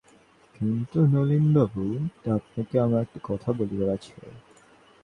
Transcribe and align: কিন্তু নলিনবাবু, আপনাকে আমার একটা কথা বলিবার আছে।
কিন্তু 0.55 0.97
নলিনবাবু, 1.05 1.83
আপনাকে 2.31 2.75
আমার 2.79 3.01
একটা 3.01 3.19
কথা 3.23 3.49
বলিবার 3.53 3.89
আছে। 3.89 4.13